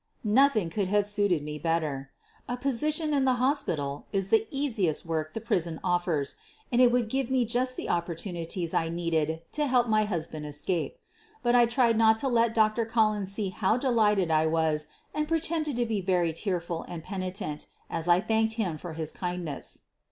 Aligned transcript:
Nothing 0.25 0.71
could 0.71 0.87
have 0.87 1.05
suited 1.05 1.43
me 1.43 1.59
better. 1.59 2.09
A 2.49 2.57
position 2.57 3.13
in 3.13 3.23
the 3.23 3.35
hospital 3.35 4.07
is 4.11 4.29
the 4.29 4.47
easiest 4.49 5.05
work 5.05 5.35
the 5.35 5.39
prison 5.39 5.79
offers, 5.83 6.37
and 6.71 6.81
it 6.81 6.91
would 6.91 7.07
give 7.07 7.29
me 7.29 7.45
just 7.45 7.77
the 7.77 7.87
opportunities 7.87 8.73
I 8.73 8.89
needed 8.89 9.43
to 9.51 9.67
help 9.67 9.87
my 9.87 10.05
husband 10.05 10.47
escape. 10.47 10.97
But 11.43 11.53
I 11.53 11.67
tried 11.67 11.99
not 11.99 12.17
to 12.17 12.27
let 12.27 12.55
Dr. 12.55 12.83
Collins 12.83 13.31
see 13.31 13.49
how 13.49 13.77
delighted 13.77 14.31
I 14.31 14.47
was 14.47 14.87
and 15.13 15.27
pretended 15.27 15.75
to 15.75 15.85
be 15.85 16.01
very 16.01 16.33
tearful 16.33 16.81
and 16.87 17.03
penitent 17.03 17.67
as 17.87 18.07
I 18.07 18.21
thanked 18.21 18.55
him 18.55 18.79
for 18.79 18.93
his 18.93 19.11
kindness. 19.11 19.81